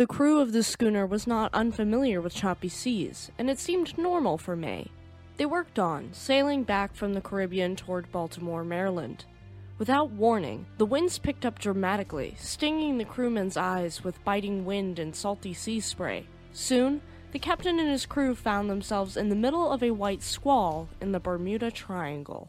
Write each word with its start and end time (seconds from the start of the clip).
The 0.00 0.06
crew 0.06 0.40
of 0.40 0.52
the 0.52 0.62
schooner 0.62 1.04
was 1.04 1.26
not 1.26 1.52
unfamiliar 1.52 2.22
with 2.22 2.32
choppy 2.32 2.70
seas, 2.70 3.30
and 3.36 3.50
it 3.50 3.58
seemed 3.58 3.98
normal 3.98 4.38
for 4.38 4.56
May. 4.56 4.86
They 5.36 5.44
worked 5.44 5.78
on, 5.78 6.08
sailing 6.14 6.62
back 6.62 6.94
from 6.94 7.12
the 7.12 7.20
Caribbean 7.20 7.76
toward 7.76 8.10
Baltimore, 8.10 8.64
Maryland. 8.64 9.26
Without 9.76 10.08
warning, 10.08 10.64
the 10.78 10.86
winds 10.86 11.18
picked 11.18 11.44
up 11.44 11.58
dramatically, 11.58 12.34
stinging 12.38 12.96
the 12.96 13.04
crewmen's 13.04 13.58
eyes 13.58 14.02
with 14.02 14.24
biting 14.24 14.64
wind 14.64 14.98
and 14.98 15.14
salty 15.14 15.52
sea 15.52 15.80
spray. 15.80 16.26
Soon, 16.54 17.02
the 17.32 17.38
captain 17.38 17.78
and 17.78 17.90
his 17.90 18.06
crew 18.06 18.34
found 18.34 18.70
themselves 18.70 19.18
in 19.18 19.28
the 19.28 19.36
middle 19.36 19.70
of 19.70 19.82
a 19.82 19.90
white 19.90 20.22
squall 20.22 20.88
in 21.02 21.12
the 21.12 21.20
Bermuda 21.20 21.70
Triangle. 21.70 22.48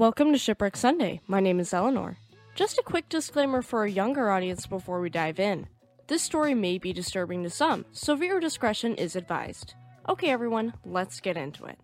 Welcome 0.00 0.32
to 0.32 0.38
Shipwreck 0.38 0.78
Sunday. 0.78 1.20
My 1.26 1.40
name 1.40 1.60
is 1.60 1.74
Eleanor. 1.74 2.16
Just 2.54 2.78
a 2.78 2.82
quick 2.82 3.10
disclaimer 3.10 3.60
for 3.60 3.84
a 3.84 3.90
younger 3.90 4.30
audience 4.30 4.66
before 4.66 4.98
we 4.98 5.10
dive 5.10 5.38
in. 5.38 5.66
This 6.06 6.22
story 6.22 6.54
may 6.54 6.78
be 6.78 6.94
disturbing 6.94 7.42
to 7.42 7.50
some, 7.50 7.84
so 7.92 8.16
viewer 8.16 8.40
discretion 8.40 8.94
is 8.94 9.14
advised. 9.14 9.74
Okay, 10.08 10.30
everyone, 10.30 10.72
let's 10.86 11.20
get 11.20 11.36
into 11.36 11.66
it. 11.66 11.78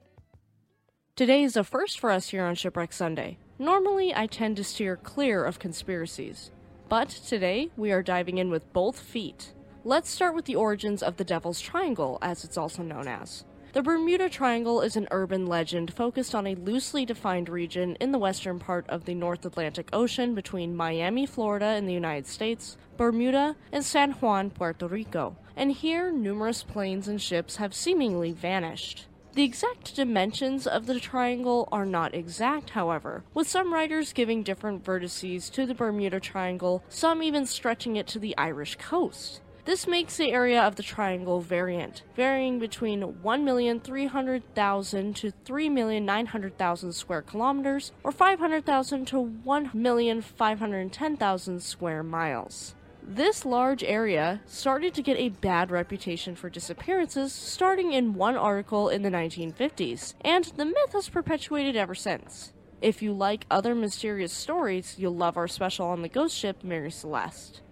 Today 1.15 1.43
is 1.43 1.59
a 1.59 1.62
first 1.62 2.01
for 2.01 2.10
us 2.10 2.30
here 2.30 2.47
on 2.47 2.55
Shipwreck 2.55 2.95
Sunday. 2.95 3.37
Normally, 3.59 4.15
I 4.15 4.29
tend 4.29 4.57
to 4.57 4.65
steer 4.65 4.96
clear 4.96 5.45
of 5.45 5.59
conspiracies, 5.59 6.52
but 6.88 7.10
today 7.10 7.69
we 7.77 7.93
are 7.93 8.02
diving 8.02 8.38
in 8.38 8.48
with 8.48 8.73
both 8.73 8.98
feet. 8.98 9.52
Let's 9.85 10.09
start 10.09 10.35
with 10.35 10.46
the 10.46 10.57
origins 10.57 11.02
of 11.02 11.19
the 11.19 11.24
Devil's 11.24 11.60
Triangle, 11.60 12.16
as 12.23 12.45
it's 12.45 12.57
also 12.57 12.83
known 12.83 13.09
as. 13.09 13.45
The 13.77 13.83
Bermuda 13.83 14.30
Triangle 14.30 14.80
is 14.80 14.97
an 14.97 15.07
urban 15.11 15.47
legend 15.47 15.93
focused 15.93 16.35
on 16.35 16.46
a 16.46 16.55
loosely 16.55 17.05
defined 17.05 17.51
region 17.51 17.95
in 18.01 18.10
the 18.10 18.18
western 18.18 18.59
part 18.59 18.88
of 18.88 19.05
the 19.05 19.15
North 19.15 19.45
Atlantic 19.45 19.91
Ocean 19.93 20.35
between 20.35 20.74
Miami, 20.74 21.27
Florida, 21.27 21.74
in 21.74 21.85
the 21.85 21.93
United 21.93 22.27
States, 22.27 22.79
Bermuda, 22.96 23.55
and 23.71 23.85
San 23.85 24.13
Juan, 24.13 24.49
Puerto 24.49 24.88
Rico. 24.88 25.37
And 25.55 25.73
here, 25.73 26.10
numerous 26.10 26.63
planes 26.63 27.07
and 27.07 27.21
ships 27.21 27.57
have 27.57 27.74
seemingly 27.74 28.33
vanished. 28.33 29.09
The 29.35 29.45
exact 29.45 29.95
dimensions 29.95 30.66
of 30.66 30.87
the 30.87 30.99
triangle 30.99 31.68
are 31.71 31.85
not 31.85 32.15
exact, 32.15 32.71
however, 32.71 33.24
with 33.35 33.46
some 33.46 33.74
writers 33.74 34.15
giving 34.15 34.43
different 34.43 34.85
vertices 34.85 35.52
to 35.52 35.66
the 35.66 35.74
Bermuda 35.74 36.18
Triangle, 36.18 36.83
some 36.88 37.23
even 37.23 37.45
stretching 37.45 37.96
it 37.96 38.07
to 38.07 38.18
the 38.18 38.35
Irish 38.38 38.77
coast. 38.77 39.43
This 39.66 39.86
makes 39.88 40.16
the 40.16 40.30
area 40.30 40.62
of 40.62 40.76
the 40.76 40.84
triangle 40.84 41.40
variant, 41.40 42.04
varying 42.14 42.60
between 42.60 43.02
1,300,000 43.02 45.16
to 45.16 45.32
3,900,000 45.45 46.95
square 46.95 47.22
kilometers, 47.22 47.90
or 48.04 48.12
500,000 48.12 49.06
to 49.06 49.16
1,510,000 49.44 51.60
square 51.60 52.04
miles. 52.04 52.76
This 53.02 53.44
large 53.44 53.82
area 53.82 54.40
started 54.46 54.94
to 54.94 55.02
get 55.02 55.18
a 55.18 55.30
bad 55.30 55.72
reputation 55.72 56.37
for 56.37 56.48
disappearances 56.48 57.32
starting 57.32 57.92
in 57.92 58.14
one 58.14 58.37
article 58.37 58.88
in 58.88 59.02
the 59.02 59.10
1950s, 59.10 60.14
and 60.20 60.44
the 60.44 60.64
myth 60.64 60.92
has 60.92 61.09
perpetuated 61.09 61.74
ever 61.74 61.96
since. 61.96 62.52
If 62.80 63.02
you 63.02 63.12
like 63.12 63.46
other 63.50 63.74
mysterious 63.74 64.32
stories, 64.32 64.94
you'll 64.97 65.16
love 65.16 65.37
our 65.37 65.48
special 65.48 65.87
on 65.87 66.03
the 66.03 66.09
ghost 66.09 66.37
ship 66.37 66.62
Mary 66.62 66.92
Celeste. 66.92 67.62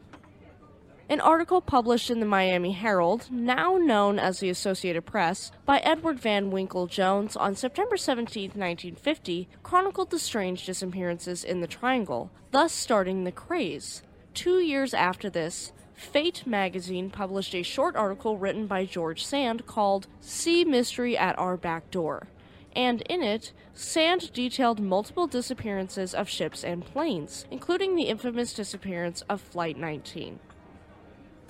An 1.06 1.20
article 1.20 1.60
published 1.60 2.10
in 2.10 2.20
the 2.20 2.26
Miami 2.26 2.72
Herald, 2.72 3.28
now 3.30 3.76
known 3.76 4.18
as 4.18 4.40
the 4.40 4.48
Associated 4.48 5.04
Press, 5.04 5.52
by 5.66 5.78
Edward 5.80 6.18
Van 6.18 6.50
Winkle 6.50 6.86
Jones 6.86 7.36
on 7.36 7.54
September 7.54 7.98
17, 7.98 8.44
1950, 8.44 9.46
chronicled 9.62 10.08
the 10.08 10.18
strange 10.18 10.64
disappearances 10.64 11.44
in 11.44 11.60
the 11.60 11.66
Triangle, 11.66 12.30
thus 12.52 12.72
starting 12.72 13.24
the 13.24 13.32
craze. 13.32 14.02
Two 14.32 14.60
years 14.60 14.94
after 14.94 15.28
this, 15.28 15.72
Fate 15.92 16.46
magazine 16.46 17.10
published 17.10 17.54
a 17.54 17.62
short 17.62 17.96
article 17.96 18.38
written 18.38 18.66
by 18.66 18.86
George 18.86 19.26
Sand 19.26 19.66
called 19.66 20.06
Sea 20.20 20.64
Mystery 20.64 21.18
at 21.18 21.38
Our 21.38 21.58
Back 21.58 21.90
Door. 21.90 22.28
And 22.74 23.02
in 23.02 23.22
it, 23.22 23.52
Sand 23.74 24.32
detailed 24.32 24.80
multiple 24.80 25.26
disappearances 25.26 26.14
of 26.14 26.30
ships 26.30 26.64
and 26.64 26.82
planes, 26.82 27.44
including 27.50 27.94
the 27.94 28.04
infamous 28.04 28.54
disappearance 28.54 29.22
of 29.28 29.42
Flight 29.42 29.76
19. 29.76 30.40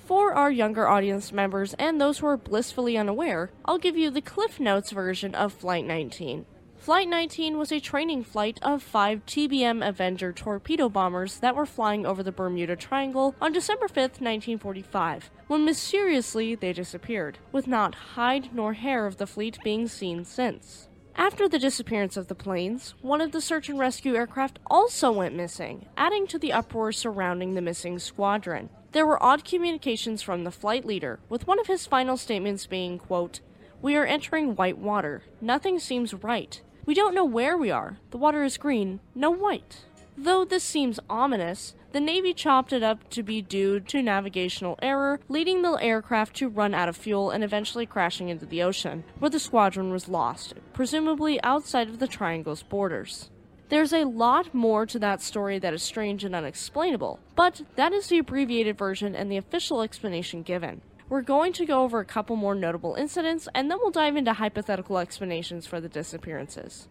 For 0.05 0.35
our 0.35 0.51
younger 0.51 0.87
audience 0.87 1.31
members 1.31 1.73
and 1.79 1.99
those 1.99 2.19
who 2.19 2.27
are 2.27 2.37
blissfully 2.37 2.95
unaware, 2.95 3.49
I'll 3.65 3.79
give 3.79 3.97
you 3.97 4.11
the 4.11 4.21
Cliff 4.21 4.59
Notes 4.59 4.91
version 4.91 5.33
of 5.33 5.51
Flight 5.51 5.83
19. 5.83 6.45
Flight 6.77 7.07
19 7.07 7.57
was 7.57 7.71
a 7.71 7.79
training 7.79 8.23
flight 8.23 8.59
of 8.61 8.83
five 8.83 9.25
TBM 9.25 9.83
Avenger 9.83 10.31
torpedo 10.31 10.89
bombers 10.89 11.39
that 11.39 11.55
were 11.55 11.65
flying 11.65 12.05
over 12.05 12.21
the 12.21 12.31
Bermuda 12.31 12.75
Triangle 12.75 13.33
on 13.41 13.51
December 13.51 13.87
5, 13.87 13.95
1945, 14.21 15.31
when 15.47 15.65
mysteriously 15.65 16.53
they 16.53 16.71
disappeared, 16.71 17.39
with 17.51 17.65
not 17.65 17.95
hide 17.95 18.53
nor 18.53 18.73
hair 18.73 19.07
of 19.07 19.17
the 19.17 19.25
fleet 19.25 19.57
being 19.63 19.87
seen 19.87 20.23
since. 20.23 20.87
After 21.15 21.49
the 21.49 21.57
disappearance 21.57 22.15
of 22.15 22.27
the 22.27 22.35
planes, 22.35 22.93
one 23.01 23.21
of 23.21 23.31
the 23.31 23.41
search 23.41 23.69
and 23.69 23.79
rescue 23.79 24.15
aircraft 24.15 24.59
also 24.67 25.11
went 25.11 25.33
missing, 25.33 25.87
adding 25.97 26.27
to 26.27 26.37
the 26.37 26.53
uproar 26.53 26.91
surrounding 26.91 27.55
the 27.55 27.61
missing 27.61 27.97
squadron. 27.97 28.69
There 28.95 29.05
were 29.05 29.21
odd 29.21 29.43
communications 29.43 30.21
from 30.21 30.45
the 30.45 30.51
flight 30.51 30.85
leader, 30.85 31.19
with 31.27 31.47
one 31.47 31.59
of 31.59 31.67
his 31.67 31.85
final 31.85 32.15
statements 32.15 32.65
being, 32.65 32.97
quote, 32.97 33.41
We 33.81 33.97
are 33.97 34.05
entering 34.05 34.55
white 34.55 34.77
water. 34.77 35.23
Nothing 35.41 35.79
seems 35.79 36.13
right. 36.13 36.61
We 36.85 36.93
don't 36.93 37.13
know 37.13 37.25
where 37.25 37.57
we 37.57 37.69
are. 37.69 37.97
The 38.11 38.17
water 38.17 38.45
is 38.45 38.55
green, 38.55 39.01
no 39.13 39.29
white. 39.29 39.81
Though 40.17 40.45
this 40.45 40.63
seems 40.63 41.01
ominous, 41.09 41.75
the 41.91 41.99
Navy 41.99 42.33
chopped 42.33 42.71
it 42.71 42.83
up 42.83 43.09
to 43.09 43.21
be 43.21 43.41
due 43.41 43.81
to 43.81 44.01
navigational 44.01 44.79
error, 44.81 45.19
leading 45.27 45.61
the 45.61 45.73
aircraft 45.73 46.33
to 46.37 46.47
run 46.47 46.73
out 46.73 46.87
of 46.87 46.95
fuel 46.95 47.31
and 47.31 47.43
eventually 47.43 47.85
crashing 47.85 48.29
into 48.29 48.45
the 48.45 48.63
ocean, 48.63 49.03
where 49.19 49.29
the 49.29 49.41
squadron 49.41 49.91
was 49.91 50.07
lost, 50.07 50.53
presumably 50.71 51.43
outside 51.43 51.89
of 51.89 51.99
the 51.99 52.07
Triangle's 52.07 52.63
borders. 52.63 53.29
There's 53.67 53.93
a 53.93 54.05
lot 54.05 54.53
more 54.53 54.85
to 54.85 54.99
that 54.99 55.23
story 55.23 55.57
that 55.57 55.73
is 55.73 55.81
strange 55.81 56.23
and 56.23 56.35
unexplainable, 56.35 57.19
but 57.35 57.63
that 57.75 57.93
is 57.93 58.07
the 58.07 58.19
abbreviated 58.19 58.77
version 58.77 59.15
and 59.15 59.31
the 59.31 59.37
official 59.37 59.81
explanation 59.81 60.43
given. 60.43 60.81
We're 61.09 61.23
going 61.23 61.51
to 61.53 61.65
go 61.65 61.81
over 61.81 61.99
a 61.99 62.05
couple 62.05 62.35
more 62.35 62.53
notable 62.53 62.93
incidents 62.93 63.47
and 63.55 63.69
then 63.69 63.79
we'll 63.81 63.91
dive 63.91 64.15
into 64.15 64.33
hypothetical 64.33 64.99
explanations 64.99 65.65
for 65.65 65.81
the 65.81 65.89
disappearances. 65.89 66.87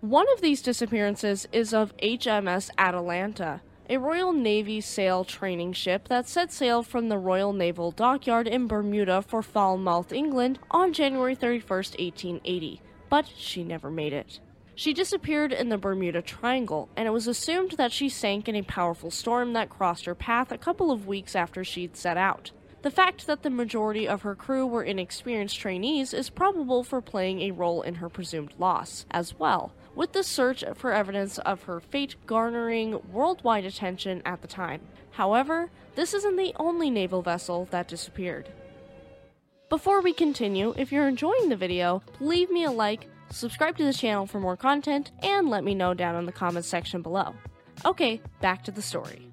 One 0.00 0.26
of 0.32 0.40
these 0.40 0.62
disappearances 0.62 1.46
is 1.52 1.72
of 1.72 1.96
HMS 1.98 2.70
Atalanta, 2.76 3.60
a 3.88 3.98
Royal 3.98 4.32
Navy 4.32 4.80
sail 4.80 5.24
training 5.24 5.74
ship 5.74 6.08
that 6.08 6.28
set 6.28 6.52
sail 6.52 6.82
from 6.82 7.08
the 7.08 7.18
Royal 7.18 7.52
Naval 7.52 7.92
Dockyard 7.92 8.48
in 8.48 8.66
Bermuda 8.66 9.22
for 9.22 9.42
Falmouth, 9.42 10.12
England 10.12 10.58
on 10.72 10.92
January 10.92 11.36
31, 11.36 11.68
1880, 11.68 12.80
but 13.08 13.30
she 13.36 13.62
never 13.62 13.90
made 13.92 14.12
it. 14.12 14.40
She 14.82 14.92
disappeared 14.92 15.52
in 15.52 15.68
the 15.68 15.78
Bermuda 15.78 16.22
Triangle, 16.22 16.88
and 16.96 17.06
it 17.06 17.12
was 17.12 17.28
assumed 17.28 17.70
that 17.78 17.92
she 17.92 18.08
sank 18.08 18.48
in 18.48 18.56
a 18.56 18.62
powerful 18.62 19.12
storm 19.12 19.52
that 19.52 19.70
crossed 19.70 20.06
her 20.06 20.14
path 20.16 20.50
a 20.50 20.58
couple 20.58 20.90
of 20.90 21.06
weeks 21.06 21.36
after 21.36 21.62
she'd 21.62 21.96
set 21.96 22.16
out. 22.16 22.50
The 22.82 22.90
fact 22.90 23.28
that 23.28 23.44
the 23.44 23.48
majority 23.48 24.08
of 24.08 24.22
her 24.22 24.34
crew 24.34 24.66
were 24.66 24.82
inexperienced 24.82 25.56
trainees 25.56 26.12
is 26.12 26.30
probable 26.30 26.82
for 26.82 27.00
playing 27.00 27.42
a 27.42 27.52
role 27.52 27.82
in 27.82 27.94
her 27.94 28.08
presumed 28.08 28.54
loss, 28.58 29.06
as 29.12 29.38
well, 29.38 29.72
with 29.94 30.14
the 30.14 30.24
search 30.24 30.64
for 30.74 30.92
evidence 30.92 31.38
of 31.38 31.62
her 31.62 31.78
fate 31.78 32.16
garnering 32.26 32.98
worldwide 33.12 33.64
attention 33.64 34.20
at 34.24 34.42
the 34.42 34.48
time. 34.48 34.80
However, 35.12 35.70
this 35.94 36.12
isn't 36.12 36.34
the 36.34 36.54
only 36.56 36.90
naval 36.90 37.22
vessel 37.22 37.68
that 37.70 37.86
disappeared. 37.86 38.48
Before 39.68 40.02
we 40.02 40.12
continue, 40.12 40.74
if 40.76 40.90
you're 40.90 41.06
enjoying 41.06 41.50
the 41.50 41.56
video, 41.56 42.02
leave 42.18 42.50
me 42.50 42.64
a 42.64 42.72
like, 42.72 43.06
subscribe 43.32 43.76
to 43.78 43.84
the 43.84 43.92
channel 43.92 44.26
for 44.26 44.40
more 44.40 44.56
content, 44.56 45.10
and 45.22 45.48
let 45.48 45.64
me 45.64 45.74
know 45.74 45.94
down 45.94 46.16
in 46.16 46.26
the 46.26 46.32
comments 46.32 46.68
section 46.68 47.02
below. 47.02 47.34
Okay, 47.84 48.20
back 48.40 48.64
to 48.64 48.70
the 48.70 48.82
story. 48.82 49.32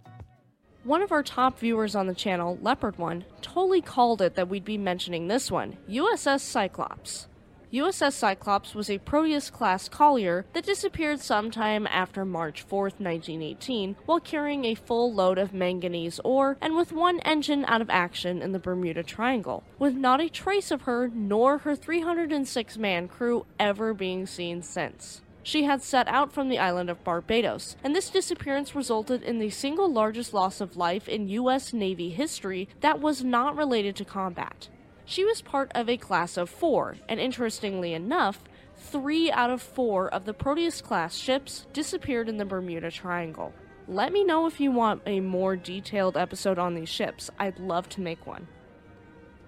One 0.84 1.01
of 1.01 1.12
our 1.12 1.24
top 1.24 1.60
viewers 1.60 1.96
on 1.96 2.07
the 2.07 2.16
channel, 2.16 2.57
Leopard 2.62 2.98
One, 2.98 3.25
totally 3.42 3.81
called 3.81 4.22
it 4.22 4.36
that 4.36 4.50
we'd 4.50 4.66
be 4.66 4.78
mentioning 4.78 5.28
this 5.28 5.51
one 5.51 5.78
USS 5.90 6.42
Cyclops. 6.42 7.29
USS 7.71 8.13
Cyclops 8.13 8.74
was 8.74 8.89
a 8.89 8.98
Proteus 8.98 9.51
class 9.51 9.88
collier 9.88 10.44
that 10.54 10.66
disappeared 10.66 11.19
sometime 11.19 11.86
after 11.86 12.25
March 12.25 12.63
4, 12.63 12.86
1918, 12.86 13.95
while 14.07 14.19
carrying 14.19 14.66
a 14.66 14.74
full 14.74 15.13
load 15.13 15.38
of 15.38 15.54
manganese 15.54 16.19
ore 16.24 16.57
and 16.62 16.75
with 16.75 16.92
one 16.92 17.19
engine 17.19 17.63
out 17.68 17.80
of 17.80 17.89
action 17.92 18.42
in 18.42 18.54
the 18.54 18.60
Bermuda 18.60 19.04
Triangle, 19.04 19.63
with 19.77 19.94
not 19.94 20.19
a 20.19 20.30
trace 20.30 20.71
of 20.71 20.83
her 20.83 21.12
nor 21.13 21.60
her 21.60 21.75
306 21.75 22.77
man 22.80 23.07
crew 23.07 23.45
ever 23.60 23.94
being 23.94 24.25
seen 24.25 24.63
since. 24.63 25.22
She 25.44 25.65
had 25.65 25.83
set 25.83 26.07
out 26.07 26.33
from 26.33 26.50
the 26.50 26.57
island 26.57 26.89
of 26.89 27.04
Barbados, 27.04 27.75
and 27.83 27.95
this 27.95 28.10
disappearance 28.10 28.74
resulted 28.74 29.22
in 29.22 29.38
the 29.38 29.51
single 29.51 29.92
largest 29.92 30.33
loss 30.33 30.60
of 30.60 30.75
life 30.75 31.07
in 31.07 31.30
U.S. 31.30 31.72
Navy 31.72 32.10
history 32.10 32.68
that 32.81 33.00
was 33.00 33.24
not 33.24 33.56
related 33.56 33.95
to 33.98 34.06
combat. 34.06 34.69
She 35.10 35.26
was 35.26 35.42
part 35.42 35.72
of 35.74 35.90
a 35.90 35.98
class 35.98 36.38
of 36.38 36.52
four, 36.52 36.98
and 37.08 37.20
interestingly 37.20 37.96
enough, 37.96 38.44
three 38.76 39.32
out 39.32 39.50
of 39.50 39.60
four 39.60 40.08
of 40.08 40.26
the 40.26 40.36
Proteus 40.36 40.82
class 40.82 41.16
ships 41.16 41.66
disappeared 41.74 42.30
in 42.30 42.38
the 42.38 42.46
Bermuda 42.46 42.92
Triangle. 42.92 43.52
Let 43.88 44.14
me 44.14 44.24
know 44.24 44.46
if 44.46 44.60
you 44.60 44.72
want 44.72 45.02
a 45.08 45.20
more 45.20 45.56
detailed 45.56 46.16
episode 46.16 46.60
on 46.60 46.76
these 46.76 46.90
ships. 46.90 47.32
I'd 47.40 47.58
love 47.58 47.90
to 47.90 48.02
make 48.02 48.28
one. 48.28 48.48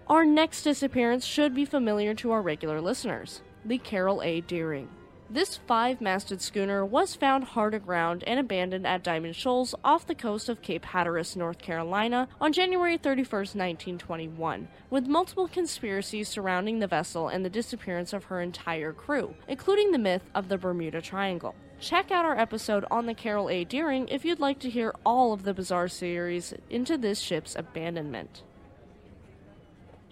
Our 0.08 0.26
next 0.26 0.64
disappearance 0.64 1.26
should 1.26 1.54
be 1.54 1.66
familiar 1.66 2.16
to 2.16 2.32
our 2.32 2.42
regular 2.42 2.82
listeners 2.82 3.44
the 3.64 3.78
Carroll 3.78 4.24
A. 4.24 4.42
Deering. 4.42 4.90
This 5.34 5.56
five 5.56 6.02
masted 6.02 6.42
schooner 6.42 6.86
was 6.86 7.16
found 7.16 7.46
hard 7.46 7.74
aground 7.74 8.22
and 8.28 8.38
abandoned 8.38 8.86
at 8.86 9.02
Diamond 9.02 9.38
Shoals 9.38 9.74
off 9.82 10.06
the 10.06 10.14
coast 10.14 10.50
of 10.50 10.62
Cape 10.62 10.84
Hatteras, 10.84 11.38
North 11.38 11.58
Carolina, 11.58 12.28
on 12.42 12.52
January 12.52 12.98
31, 12.98 13.32
1921, 13.32 14.68
with 14.90 15.08
multiple 15.08 15.48
conspiracies 15.48 16.28
surrounding 16.28 16.80
the 16.80 16.88
vessel 16.88 17.30
and 17.30 17.46
the 17.46 17.50
disappearance 17.50 18.12
of 18.12 18.26
her 18.26 18.42
entire 18.42 18.92
crew, 18.92 19.34
including 19.48 19.94
the 19.94 19.98
myth 19.98 20.30
of 20.36 20.50
the 20.50 20.58
Bermuda 20.58 21.02
Triangle. 21.02 21.56
Check 21.80 22.12
out 22.12 22.26
our 22.26 22.38
episode 22.38 22.84
on 22.92 23.06
the 23.06 23.14
Carroll 23.14 23.50
A. 23.50 23.64
Deering 23.64 24.10
if 24.10 24.26
you'd 24.26 24.42
like 24.42 24.60
to 24.60 24.70
hear 24.70 24.94
all 25.06 25.32
of 25.32 25.44
the 25.44 25.54
bizarre 25.54 25.88
series 25.88 26.54
into 26.70 26.98
this 26.98 27.22
ship's 27.22 27.56
abandonment. 27.56 28.44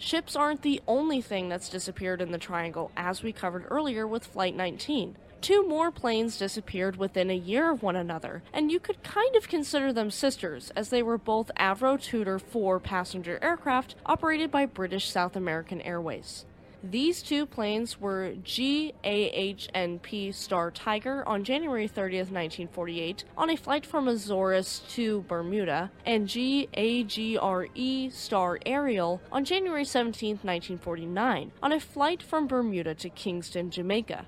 Ships 0.02 0.34
aren't 0.34 0.62
the 0.62 0.82
only 0.88 1.20
thing 1.20 1.50
that's 1.50 1.68
disappeared 1.68 2.22
in 2.22 2.32
the 2.32 2.38
Triangle, 2.38 2.90
as 2.96 3.22
we 3.22 3.34
covered 3.34 3.66
earlier 3.70 4.08
with 4.08 4.26
Flight 4.26 4.56
19. 4.56 5.18
Two 5.42 5.68
more 5.68 5.92
planes 5.92 6.38
disappeared 6.38 6.96
within 6.96 7.30
a 7.30 7.36
year 7.36 7.70
of 7.70 7.84
one 7.84 7.98
another, 7.98 8.42
and 8.54 8.72
you 8.72 8.80
could 8.80 9.04
kind 9.04 9.36
of 9.36 9.50
consider 9.50 9.92
them 9.92 10.10
sisters, 10.10 10.72
as 10.74 10.90
they 10.90 11.04
were 11.04 11.18
both 11.18 11.52
Avro 11.60 12.02
Tudor 12.02 12.40
4 12.40 12.80
passenger 12.80 13.40
aircraft 13.42 13.96
operated 14.06 14.50
by 14.50 14.66
British 14.66 15.10
South 15.10 15.36
American 15.36 15.82
Airways. 15.82 16.46
These 16.82 17.24
two 17.24 17.46
planes 17.46 18.00
were 18.00 18.36
GAHNP 18.42 20.34
Star 20.34 20.72
Tiger 20.72 21.28
on 21.28 21.44
January 21.44 21.90
30th, 21.90 22.32
1948, 22.32 23.26
on 23.38 23.50
a 23.50 23.58
flight 23.58 23.86
from 23.86 24.08
Azores 24.08 24.82
to 24.92 25.24
Bermuda, 25.24 25.92
and 26.06 26.26
GAGRE 26.26 27.68
Star 28.12 28.60
Ariel 28.66 29.22
on 29.30 29.44
January 29.44 29.84
17th, 29.84 30.46
1949, 30.46 31.52
on 31.62 31.72
a 31.74 31.82
flight 31.82 32.24
from 32.24 32.48
Bermuda 32.48 32.96
to 32.96 33.10
Kingston, 33.10 33.70
Jamaica. 33.70 34.26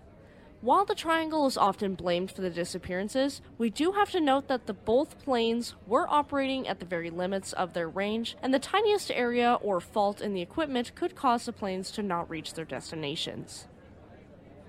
While 0.62 0.86
the 0.86 0.94
triangle 0.94 1.48
is 1.48 1.58
often 1.58 1.96
blamed 1.96 2.32
for 2.32 2.42
the 2.42 2.52
disappearances, 2.52 3.42
we 3.58 3.72
do 3.72 3.94
have 3.94 4.12
to 4.12 4.22
note 4.22 4.48
that 4.48 4.68
the 4.68 4.76
both 4.76 5.18
planes 5.18 5.74
were 5.88 6.08
operating 6.08 6.68
at 6.68 6.80
the 6.80 6.86
very 6.86 7.10
limits 7.10 7.52
of 7.52 7.74
their 7.74 7.90
range, 7.90 8.38
and 8.44 8.54
the 8.54 8.60
tiniest 8.60 9.10
area 9.10 9.58
or 9.64 9.82
fault 9.82 10.22
in 10.22 10.36
the 10.36 10.42
equipment 10.42 10.94
could 10.94 11.16
cause 11.16 11.46
the 11.46 11.52
planes 11.52 11.90
to 11.92 12.04
not 12.04 12.30
reach 12.30 12.54
their 12.54 12.64
destinations. 12.64 13.68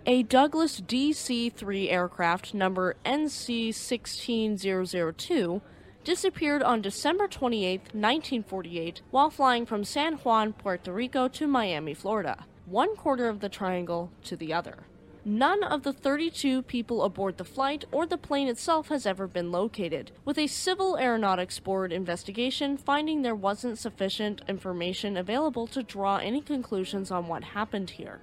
A 0.06 0.22
Douglas 0.22 0.80
DC 0.80 1.52
3 1.52 1.90
aircraft 1.90 2.54
number 2.54 2.96
NC 3.04 3.74
16002 3.74 5.60
disappeared 6.04 6.62
on 6.62 6.80
December 6.80 7.28
28, 7.28 7.80
1948, 7.92 9.02
while 9.10 9.28
flying 9.28 9.66
from 9.66 9.84
San 9.84 10.14
Juan, 10.14 10.54
Puerto 10.54 10.90
Rico 10.90 11.28
to 11.28 11.46
Miami, 11.46 11.92
Florida, 11.92 12.46
one 12.64 12.96
quarter 12.96 13.28
of 13.28 13.40
the 13.40 13.50
triangle 13.50 14.10
to 14.24 14.36
the 14.36 14.54
other. 14.54 14.86
None 15.24 15.62
of 15.62 15.84
the 15.84 15.92
32 15.92 16.62
people 16.62 17.04
aboard 17.04 17.36
the 17.36 17.44
flight 17.44 17.84
or 17.92 18.06
the 18.06 18.18
plane 18.18 18.48
itself 18.48 18.88
has 18.88 19.06
ever 19.06 19.28
been 19.28 19.52
located, 19.52 20.10
with 20.24 20.36
a 20.36 20.48
Civil 20.48 20.98
Aeronautics 20.98 21.60
Board 21.60 21.92
investigation 21.92 22.76
finding 22.76 23.22
there 23.22 23.34
wasn't 23.34 23.78
sufficient 23.78 24.42
information 24.48 25.16
available 25.16 25.68
to 25.68 25.84
draw 25.84 26.16
any 26.16 26.40
conclusions 26.40 27.12
on 27.12 27.28
what 27.28 27.44
happened 27.44 27.90
here. 27.90 28.18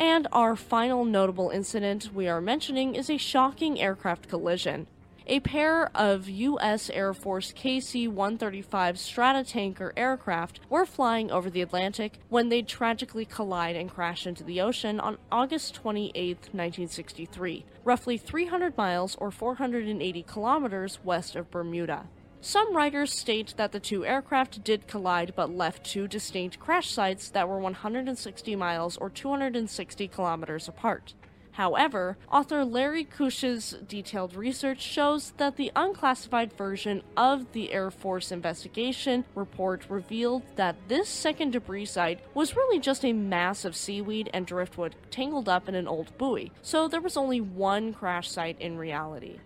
And 0.00 0.26
our 0.32 0.56
final 0.56 1.04
notable 1.04 1.50
incident 1.50 2.10
we 2.12 2.26
are 2.26 2.40
mentioning 2.40 2.96
is 2.96 3.08
a 3.08 3.16
shocking 3.16 3.80
aircraft 3.80 4.28
collision 4.28 4.88
a 5.28 5.40
pair 5.40 5.94
of 5.94 6.26
U.S. 6.28 6.88
Air 6.88 7.12
Force 7.12 7.52
KC 7.52 8.08
135 8.08 8.96
Stratotanker 8.96 9.92
aircraft 9.94 10.60
were 10.70 10.86
flying 10.86 11.30
over 11.30 11.50
the 11.50 11.60
Atlantic 11.60 12.18
when 12.30 12.48
they 12.48 12.62
tragically 12.62 13.26
collide 13.26 13.76
and 13.76 13.90
crash 13.90 14.26
into 14.26 14.42
the 14.42 14.60
ocean 14.60 14.98
on 14.98 15.18
August 15.30 15.74
28, 15.74 16.14
1963, 16.52 17.66
roughly 17.84 18.16
300 18.16 18.76
miles 18.78 19.16
or 19.16 19.30
480 19.30 20.22
kilometers 20.22 20.98
west 21.04 21.36
of 21.36 21.50
Bermuda. 21.50 22.06
Some 22.40 22.74
writers 22.74 23.12
state 23.12 23.52
that 23.56 23.72
the 23.72 23.80
two 23.80 24.06
aircraft 24.06 24.64
did 24.64 24.86
collide 24.86 25.34
but 25.36 25.50
left 25.50 25.84
two 25.84 26.08
distinct 26.08 26.58
crash 26.58 26.90
sites 26.90 27.28
that 27.30 27.48
were 27.48 27.58
160 27.58 28.56
miles 28.56 28.96
or 28.96 29.10
260 29.10 30.08
kilometers 30.08 30.68
apart. 30.68 31.14
However, 31.58 32.16
author 32.30 32.64
Larry 32.64 33.04
Kusche's 33.04 33.76
detailed 33.88 34.36
research 34.36 34.80
shows 34.80 35.32
that 35.38 35.56
the 35.56 35.72
unclassified 35.74 36.52
version 36.52 37.02
of 37.16 37.50
the 37.50 37.72
Air 37.72 37.90
Force 37.90 38.30
investigation 38.30 39.24
report 39.34 39.84
revealed 39.88 40.44
that 40.54 40.76
this 40.86 41.08
second 41.08 41.50
debris 41.50 41.86
site 41.86 42.20
was 42.32 42.54
really 42.54 42.78
just 42.78 43.04
a 43.04 43.12
mass 43.12 43.64
of 43.64 43.74
seaweed 43.74 44.30
and 44.32 44.46
driftwood 44.46 44.94
tangled 45.10 45.48
up 45.48 45.68
in 45.68 45.74
an 45.74 45.88
old 45.88 46.16
buoy, 46.16 46.52
so 46.62 46.86
there 46.86 47.00
was 47.00 47.16
only 47.16 47.40
one 47.40 47.92
crash 47.92 48.30
site 48.30 48.60
in 48.60 48.78
reality. 48.78 49.40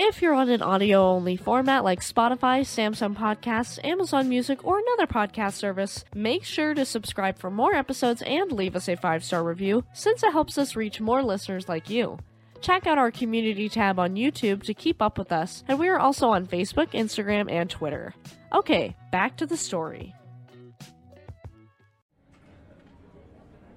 If 0.00 0.22
you're 0.22 0.32
on 0.32 0.48
an 0.48 0.62
audio 0.62 1.02
only 1.02 1.36
format 1.36 1.82
like 1.82 1.98
Spotify, 2.02 2.60
Samsung 2.60 3.16
Podcasts, 3.16 3.84
Amazon 3.84 4.28
Music, 4.28 4.64
or 4.64 4.78
another 4.78 5.08
podcast 5.08 5.54
service, 5.54 6.04
make 6.14 6.44
sure 6.44 6.72
to 6.72 6.84
subscribe 6.84 7.36
for 7.36 7.50
more 7.50 7.74
episodes 7.74 8.22
and 8.22 8.52
leave 8.52 8.76
us 8.76 8.88
a 8.88 8.94
five 8.94 9.24
star 9.24 9.42
review 9.42 9.82
since 9.92 10.22
it 10.22 10.30
helps 10.30 10.56
us 10.56 10.76
reach 10.76 11.00
more 11.00 11.20
listeners 11.24 11.68
like 11.68 11.90
you. 11.90 12.16
Check 12.60 12.86
out 12.86 12.96
our 12.98 13.10
community 13.10 13.68
tab 13.68 13.98
on 13.98 14.14
YouTube 14.14 14.62
to 14.62 14.72
keep 14.72 15.02
up 15.02 15.18
with 15.18 15.32
us, 15.32 15.64
and 15.66 15.80
we 15.80 15.88
are 15.88 15.98
also 15.98 16.28
on 16.28 16.46
Facebook, 16.46 16.92
Instagram, 16.92 17.50
and 17.50 17.68
Twitter. 17.68 18.14
Okay, 18.52 18.94
back 19.10 19.36
to 19.38 19.46
the 19.46 19.56
story. 19.56 20.14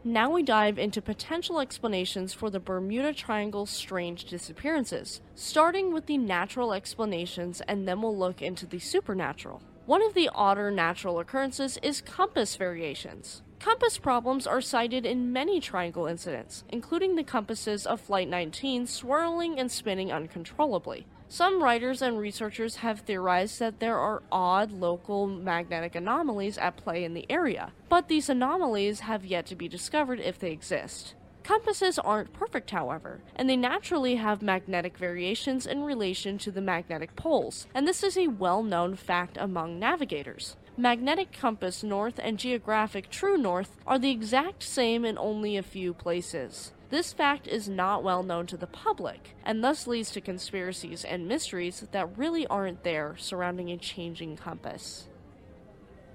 Now 0.04 0.32
we 0.32 0.42
dive 0.42 0.80
into 0.80 1.00
potential 1.00 1.60
explanations 1.60 2.34
for 2.34 2.50
the 2.50 2.60
Bermuda 2.60 3.14
Triangle's 3.14 3.70
strange 3.70 4.26
disappearances, 4.26 5.22
starting 5.36 5.94
with 5.94 6.08
the 6.08 6.18
natural 6.18 6.74
explanations 6.74 7.62
and 7.68 7.88
then 7.88 8.02
we'll 8.02 8.18
look 8.18 8.42
into 8.42 8.66
the 8.66 8.80
supernatural. 8.80 9.62
One 9.86 10.02
of 10.02 10.16
the 10.16 10.28
odder 10.34 10.72
natural 10.72 11.20
occurrences 11.20 11.78
is 11.84 12.02
compass 12.02 12.56
variations. 12.56 13.44
Compass 13.60 14.00
problems 14.00 14.48
are 14.48 14.60
cited 14.60 15.06
in 15.06 15.32
many 15.32 15.60
triangle 15.60 16.08
incidents, 16.08 16.64
including 16.70 17.16
the 17.16 17.24
compasses 17.24 17.86
of 17.86 18.02
Flight 18.02 18.28
19 18.28 18.88
swirling 18.88 19.60
and 19.60 19.72
spinning 19.72 20.12
uncontrollably. 20.12 21.06
Some 21.32 21.64
writers 21.64 22.02
and 22.02 22.20
researchers 22.20 22.76
have 22.76 23.00
theorized 23.00 23.58
that 23.60 23.80
there 23.80 23.98
are 23.98 24.22
odd 24.34 24.74
local 24.74 25.28
magnetic 25.28 25.96
anomalies 25.96 26.58
at 26.58 26.76
play 26.76 27.06
in 27.06 27.14
the 27.14 27.26
area, 27.30 27.72
but 27.88 28.10
these 28.10 28.28
anomalies 28.28 29.00
have 29.00 29.26
yet 29.26 29.46
to 29.46 29.56
be 29.56 29.70
discovered 29.70 30.20
if 30.20 30.38
they 30.38 30.52
exist. 30.52 31.16
Compasses 31.44 31.98
aren't 31.98 32.34
perfect, 32.34 32.72
however, 32.72 33.22
and 33.34 33.50
they 33.50 33.56
naturally 33.56 34.16
have 34.16 34.42
magnetic 34.42 34.98
variations 34.98 35.66
in 35.66 35.86
relation 35.86 36.38
to 36.38 36.52
the 36.52 36.60
magnetic 36.60 37.16
poles, 37.16 37.66
and 37.74 37.88
this 37.88 38.04
is 38.04 38.18
a 38.18 38.28
well 38.28 38.62
known 38.62 38.98
fact 38.98 39.38
among 39.40 39.80
navigators. 39.80 40.58
Magnetic 40.78 41.34
compass 41.34 41.84
north 41.84 42.18
and 42.24 42.40
geographic 42.40 43.10
true 43.10 43.38
north 43.38 43.76
are 43.86 44.00
the 44.00 44.10
exact 44.10 44.64
same 44.64 45.04
in 45.04 45.18
only 45.18 45.58
a 45.58 45.64
few 45.64 45.94
places. 45.94 46.72
This 46.90 47.12
fact 47.12 47.46
is 47.46 47.68
not 47.68 48.04
well 48.04 48.24
known 48.24 48.48
to 48.48 48.58
the 48.58 48.68
public, 48.68 49.36
and 49.44 49.62
thus 49.62 49.86
leads 49.86 50.12
to 50.12 50.22
conspiracies 50.22 51.04
and 51.04 51.28
mysteries 51.28 51.86
that 51.92 52.18
really 52.18 52.48
aren't 52.48 52.84
there 52.84 53.16
surrounding 53.18 53.70
a 53.70 53.78
changing 53.78 54.38
compass. 54.38 55.08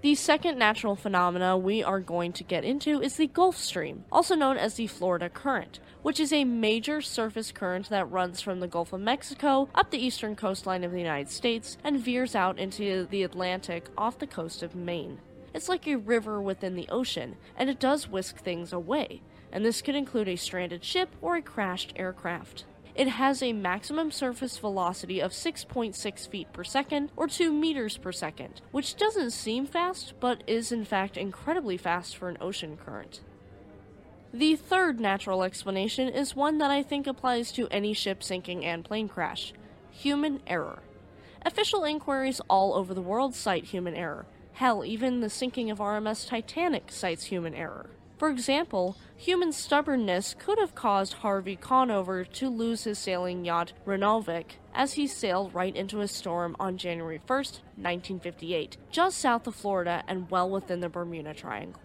The 0.07 0.15
second 0.15 0.57
natural 0.57 0.95
phenomena 0.95 1.59
we 1.59 1.83
are 1.83 1.99
going 1.99 2.33
to 2.35 2.45
get 2.45 2.63
into 2.65 3.03
is 3.03 3.17
the 3.17 3.27
Gulf 3.27 3.57
Stream, 3.57 4.05
also 4.13 4.37
known 4.37 4.57
as 4.57 4.75
the 4.75 4.87
Florida 4.87 5.29
Current, 5.29 5.81
which 6.03 6.21
is 6.21 6.33
a 6.33 6.45
major 6.45 7.01
surface 7.03 7.51
current 7.51 7.89
that 7.89 8.09
runs 8.09 8.41
from 8.41 8.61
the 8.61 8.69
Gulf 8.69 8.93
of 8.93 9.01
Mexico 9.01 9.69
up 9.75 9.91
the 9.91 9.99
eastern 9.99 10.37
coastline 10.37 10.85
of 10.85 10.93
the 10.93 11.01
United 11.01 11.29
States 11.29 11.77
and 11.83 11.99
veers 11.99 12.37
out 12.37 12.57
into 12.57 13.09
the 13.11 13.25
Atlantic 13.25 13.89
off 13.99 14.21
the 14.21 14.29
coast 14.29 14.63
of 14.63 14.77
Maine. 14.77 15.19
It's 15.53 15.69
like 15.69 15.89
a 15.89 15.97
river 15.97 16.41
within 16.41 16.77
the 16.77 16.89
ocean, 16.89 17.35
and 17.57 17.69
it 17.69 17.81
does 17.81 18.09
whisk 18.09 18.37
things 18.37 18.73
away, 18.73 19.23
and 19.51 19.65
this 19.65 19.83
could 19.83 19.97
include 19.97 20.29
a 20.29 20.37
stranded 20.37 20.85
ship 20.85 21.17
or 21.21 21.35
a 21.35 21.43
crashed 21.43 21.93
aircraft. 21.97 22.63
It 22.97 23.09
has 23.09 23.43
a 23.43 23.53
maximum 23.53 24.11
surface 24.11 24.57
velocity 24.57 25.21
of 25.21 25.33
6.6 25.33 26.29
feet 26.29 26.50
per 26.55 26.65
second 26.65 27.12
or 27.15 27.29
2 27.29 27.53
meters 27.53 27.99
per 27.99 28.11
second, 28.11 28.62
which 28.73 28.97
doesn't 28.97 29.33
seem 29.33 29.67
fast, 29.67 30.15
but 30.19 30.43
is 30.47 30.73
in 30.73 30.87
fact 30.87 31.19
incredibly 31.19 31.76
fast 31.76 32.17
for 32.17 32.31
an 32.31 32.38
ocean 32.41 32.79
current. 32.79 33.21
The 34.33 34.57
third 34.57 34.99
natural 34.99 35.43
explanation 35.43 36.09
is 36.09 36.35
one 36.35 36.57
that 36.59 36.71
I 36.71 36.83
think 36.83 37.07
applies 37.07 37.53
to 37.53 37.69
any 37.71 37.93
ship 37.93 38.23
sinking 38.23 38.65
and 38.65 38.83
plane 38.83 39.09
crash 39.09 39.53
human 39.91 40.41
error. 40.47 40.83
Official 41.45 41.85
inquiries 41.85 42.41
all 42.49 42.75
over 42.75 42.95
the 42.95 43.03
world 43.03 43.35
cite 43.35 43.65
human 43.65 43.95
error, 43.95 44.26
Hell, 44.57 44.87
even 44.87 45.21
the 45.21 45.29
sinking 45.29 45.71
of 45.71 45.81
RMS 45.81 46.26
Titanic 46.26 46.91
cites 46.91 47.25
human 47.25 47.55
error. 47.55 47.91
For 48.19 48.31
example, 48.31 48.97
human 49.17 49.53
stubbornness 49.53 50.35
could 50.39 50.59
have 50.59 50.75
caused 50.75 51.15
Harvey 51.15 51.55
Conover 51.55 52.25
to 52.25 52.49
lose 52.49 52.85
his 52.85 52.99
sailing 52.99 53.45
yacht 53.45 53.75
Revonoc 53.85 54.53
as 54.75 54.95
he 54.95 55.07
sailed 55.07 55.55
right 55.55 55.77
into 55.77 56.01
a 56.01 56.09
storm 56.09 56.57
on 56.59 56.79
January 56.79 57.21
1, 57.27 57.27
1958, 57.27 58.79
just 58.91 59.19
south 59.19 59.47
of 59.47 59.55
Florida 59.55 60.03
and 60.09 60.31
well 60.31 60.49
within 60.49 60.81
the 60.81 60.89
Bermuda 60.89 61.35
Triangle. 61.35 61.83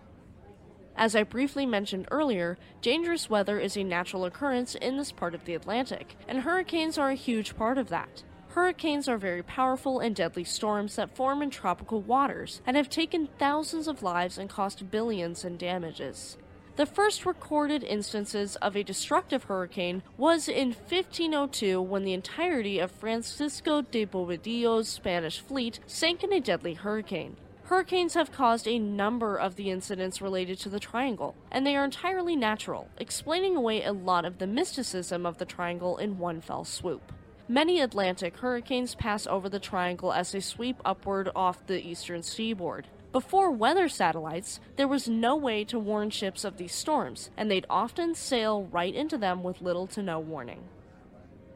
As 0.95 1.15
I 1.15 1.23
briefly 1.23 1.65
mentioned 1.65 2.07
earlier, 2.11 2.57
dangerous 2.81 3.29
weather 3.29 3.59
is 3.59 3.75
a 3.75 3.83
natural 3.83 4.23
occurrence 4.23 4.75
in 4.75 4.97
this 4.97 5.11
part 5.11 5.35
of 5.35 5.43
the 5.43 5.55
Atlantic, 5.55 6.15
and 6.27 6.41
hurricanes 6.41 6.97
are 6.97 7.09
a 7.09 7.15
huge 7.15 7.57
part 7.57 7.77
of 7.77 7.89
that. 7.89 8.23
Hurricanes 8.53 9.07
are 9.07 9.17
very 9.17 9.43
powerful 9.43 10.01
and 10.01 10.13
deadly 10.13 10.43
storms 10.43 10.97
that 10.97 11.15
form 11.15 11.41
in 11.41 11.49
tropical 11.49 12.01
waters 12.01 12.61
and 12.65 12.75
have 12.75 12.89
taken 12.89 13.29
thousands 13.39 13.87
of 13.87 14.03
lives 14.03 14.37
and 14.37 14.49
cost 14.49 14.91
billions 14.91 15.45
in 15.45 15.55
damages. 15.55 16.35
The 16.75 16.85
first 16.85 17.25
recorded 17.25 17.81
instances 17.81 18.57
of 18.57 18.75
a 18.75 18.83
destructive 18.83 19.45
hurricane 19.45 20.03
was 20.17 20.49
in 20.49 20.73
1502 20.73 21.81
when 21.81 22.03
the 22.03 22.11
entirety 22.11 22.77
of 22.79 22.91
Francisco 22.91 23.83
de 23.83 24.05
Bobadilla's 24.05 24.89
Spanish 24.89 25.39
fleet 25.39 25.79
sank 25.87 26.21
in 26.21 26.33
a 26.33 26.41
deadly 26.41 26.73
hurricane. 26.73 27.37
Hurricanes 27.63 28.15
have 28.15 28.33
caused 28.33 28.67
a 28.67 28.79
number 28.79 29.37
of 29.37 29.55
the 29.55 29.69
incidents 29.69 30.21
related 30.21 30.59
to 30.59 30.67
the 30.67 30.79
triangle, 30.79 31.35
and 31.49 31.65
they 31.65 31.77
are 31.77 31.85
entirely 31.85 32.35
natural, 32.35 32.89
explaining 32.97 33.55
away 33.55 33.81
a 33.81 33.93
lot 33.93 34.25
of 34.25 34.39
the 34.39 34.47
mysticism 34.47 35.25
of 35.25 35.37
the 35.37 35.45
triangle 35.45 35.97
in 35.97 36.17
one 36.17 36.41
fell 36.41 36.65
swoop. 36.65 37.13
Many 37.51 37.81
Atlantic 37.81 38.37
hurricanes 38.37 38.95
pass 38.95 39.27
over 39.27 39.49
the 39.49 39.59
triangle 39.59 40.13
as 40.13 40.31
they 40.31 40.39
sweep 40.39 40.77
upward 40.85 41.29
off 41.35 41.67
the 41.67 41.85
eastern 41.85 42.23
seaboard. 42.23 42.87
Before 43.11 43.51
weather 43.51 43.89
satellites, 43.89 44.61
there 44.77 44.87
was 44.87 45.09
no 45.09 45.35
way 45.35 45.65
to 45.65 45.77
warn 45.77 46.11
ships 46.11 46.45
of 46.45 46.55
these 46.55 46.73
storms, 46.73 47.29
and 47.35 47.51
they'd 47.51 47.65
often 47.69 48.15
sail 48.15 48.63
right 48.71 48.95
into 48.95 49.17
them 49.17 49.43
with 49.43 49.59
little 49.59 49.85
to 49.87 50.01
no 50.01 50.17
warning. 50.17 50.63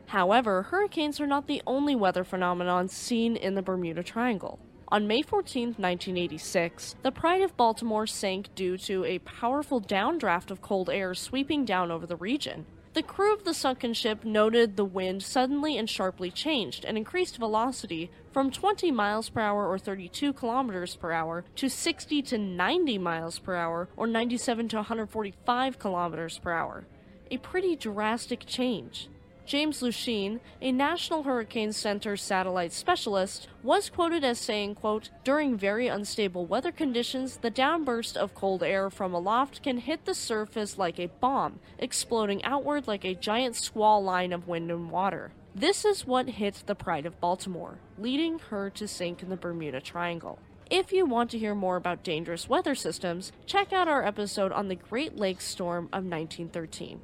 However, 0.08 0.64
hurricanes 0.64 1.22
are 1.22 1.28
not 1.28 1.48
the 1.48 1.62
only 1.66 1.96
weather 1.96 2.26
phenomenon 2.26 2.90
seen 2.90 3.38
in 3.38 3.56
the 3.56 3.62
Bermuda 3.62 4.04
Triangle. 4.04 4.60
On 4.90 5.08
May 5.08 5.22
14, 5.22 5.76
1986, 5.78 6.98
the 7.04 7.12
Pride 7.14 7.42
of 7.42 7.56
Baltimore 7.56 8.06
sank 8.06 8.54
due 8.54 8.78
to 8.80 9.06
a 9.06 9.20
powerful 9.20 9.80
downdraft 9.80 10.52
of 10.52 10.62
cold 10.62 10.90
air 10.90 11.14
sweeping 11.14 11.64
down 11.64 11.90
over 11.90 12.06
the 12.06 12.18
region. 12.18 12.66
The 12.96 13.04
crew 13.04 13.34
of 13.34 13.44
the 13.44 13.54
sunken 13.54 13.94
ship 13.94 14.24
noted 14.24 14.78
the 14.78 14.86
wind 14.86 15.22
suddenly 15.22 15.78
and 15.78 15.90
sharply 15.90 16.32
changed 16.32 16.86
and 16.86 16.96
increased 16.96 17.36
velocity 17.36 18.10
from 18.32 18.50
20 18.50 18.90
miles 18.90 19.28
per 19.28 19.42
hour 19.42 19.68
or 19.68 19.78
32 19.78 20.32
kilometers 20.32 20.96
per 20.96 21.12
hour 21.12 21.44
to 21.58 21.70
60 21.70 22.22
to 22.22 22.38
90 22.38 22.98
miles 23.00 23.38
per 23.38 23.54
hour 23.54 23.90
or 23.98 24.08
97 24.08 24.70
to 24.70 24.78
145 24.78 25.78
kilometers 25.78 26.38
per 26.38 26.54
hour. 26.54 26.86
A 27.30 27.38
pretty 27.40 27.76
drastic 27.76 28.46
change. 28.46 29.10
James 29.46 29.82
Lushine, 29.82 30.40
a 30.60 30.72
National 30.72 31.22
Hurricane 31.22 31.72
Center 31.72 32.18
satellite 32.18 32.74
specialist, 32.74 33.48
was 33.62 33.92
quoted 33.92 34.24
as 34.24 34.40
saying, 34.40 34.74
quote, 34.74 35.12
During 35.24 35.56
very 35.56 35.88
unstable 35.88 36.48
weather 36.48 36.72
conditions, 36.72 37.38
the 37.38 37.52
downburst 37.52 38.18
of 38.18 38.34
cold 38.34 38.64
air 38.64 38.90
from 38.90 39.14
aloft 39.14 39.62
can 39.62 39.78
hit 39.78 40.06
the 40.06 40.16
surface 40.16 40.80
like 40.80 41.00
a 41.00 41.12
bomb, 41.20 41.60
exploding 41.78 42.44
outward 42.44 42.88
like 42.88 43.06
a 43.06 43.14
giant 43.14 43.56
squall 43.56 44.04
line 44.04 44.34
of 44.34 44.48
wind 44.48 44.72
and 44.72 44.90
water. 44.90 45.32
This 45.54 45.86
is 45.86 46.08
what 46.08 46.28
hit 46.28 46.64
the 46.66 46.76
Pride 46.76 47.06
of 47.06 47.22
Baltimore, 47.22 47.78
leading 48.00 48.40
her 48.50 48.72
to 48.72 48.88
sink 48.88 49.22
in 49.22 49.30
the 49.30 49.38
Bermuda 49.38 49.80
Triangle. 49.80 50.40
If 50.72 50.92
you 50.92 51.06
want 51.06 51.30
to 51.30 51.38
hear 51.38 51.54
more 51.54 51.76
about 51.76 52.04
dangerous 52.04 52.50
weather 52.50 52.74
systems, 52.74 53.32
check 53.46 53.72
out 53.72 53.88
our 53.88 54.04
episode 54.04 54.52
on 54.52 54.68
the 54.68 54.76
Great 54.76 55.16
Lakes 55.16 55.46
storm 55.46 55.86
of 55.94 56.04
1913. 56.04 57.02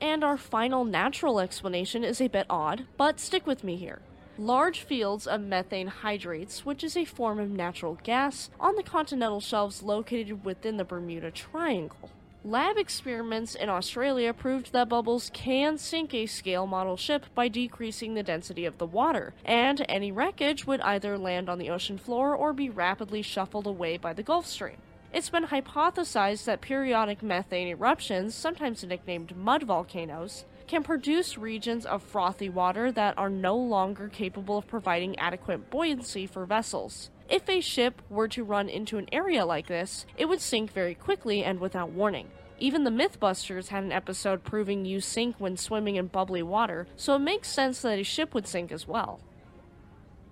And 0.00 0.22
our 0.22 0.36
final 0.36 0.84
natural 0.84 1.40
explanation 1.40 2.04
is 2.04 2.20
a 2.20 2.28
bit 2.28 2.46
odd, 2.50 2.86
but 2.96 3.18
stick 3.18 3.46
with 3.46 3.64
me 3.64 3.76
here. 3.76 4.00
Large 4.38 4.80
fields 4.82 5.26
of 5.26 5.40
methane 5.40 5.86
hydrates, 5.86 6.66
which 6.66 6.84
is 6.84 6.96
a 6.96 7.06
form 7.06 7.38
of 7.38 7.50
natural 7.50 7.98
gas, 8.02 8.50
on 8.60 8.76
the 8.76 8.82
continental 8.82 9.40
shelves 9.40 9.82
located 9.82 10.44
within 10.44 10.76
the 10.76 10.84
Bermuda 10.84 11.30
Triangle. 11.30 12.10
Lab 12.44 12.76
experiments 12.76 13.56
in 13.56 13.68
Australia 13.68 14.32
proved 14.32 14.72
that 14.72 14.88
bubbles 14.88 15.32
can 15.32 15.78
sink 15.78 16.14
a 16.14 16.26
scale 16.26 16.66
model 16.66 16.96
ship 16.96 17.26
by 17.34 17.48
decreasing 17.48 18.14
the 18.14 18.22
density 18.22 18.64
of 18.64 18.78
the 18.78 18.86
water, 18.86 19.34
and 19.44 19.84
any 19.88 20.12
wreckage 20.12 20.64
would 20.64 20.80
either 20.82 21.18
land 21.18 21.48
on 21.48 21.58
the 21.58 21.70
ocean 21.70 21.98
floor 21.98 22.36
or 22.36 22.52
be 22.52 22.70
rapidly 22.70 23.20
shuffled 23.20 23.66
away 23.66 23.96
by 23.96 24.12
the 24.12 24.22
Gulf 24.22 24.46
Stream. 24.46 24.76
It's 25.16 25.30
been 25.30 25.46
hypothesized 25.46 26.44
that 26.44 26.60
periodic 26.60 27.22
methane 27.22 27.68
eruptions, 27.68 28.34
sometimes 28.34 28.84
nicknamed 28.84 29.34
mud 29.34 29.62
volcanoes, 29.62 30.44
can 30.66 30.82
produce 30.82 31.38
regions 31.38 31.86
of 31.86 32.02
frothy 32.02 32.50
water 32.50 32.92
that 32.92 33.16
are 33.16 33.30
no 33.30 33.56
longer 33.56 34.10
capable 34.10 34.58
of 34.58 34.66
providing 34.66 35.18
adequate 35.18 35.70
buoyancy 35.70 36.26
for 36.26 36.44
vessels. 36.44 37.08
If 37.30 37.48
a 37.48 37.62
ship 37.62 38.02
were 38.10 38.28
to 38.28 38.44
run 38.44 38.68
into 38.68 38.98
an 38.98 39.08
area 39.10 39.46
like 39.46 39.68
this, 39.68 40.04
it 40.18 40.26
would 40.26 40.42
sink 40.42 40.70
very 40.70 40.94
quickly 40.94 41.42
and 41.42 41.60
without 41.60 41.92
warning. 41.92 42.28
Even 42.58 42.84
the 42.84 42.90
Mythbusters 42.90 43.68
had 43.68 43.84
an 43.84 43.92
episode 43.92 44.44
proving 44.44 44.84
you 44.84 45.00
sink 45.00 45.36
when 45.38 45.56
swimming 45.56 45.96
in 45.96 46.08
bubbly 46.08 46.42
water, 46.42 46.86
so 46.94 47.14
it 47.14 47.20
makes 47.20 47.48
sense 47.48 47.80
that 47.80 47.98
a 47.98 48.02
ship 48.02 48.34
would 48.34 48.46
sink 48.46 48.70
as 48.70 48.86
well. 48.86 49.20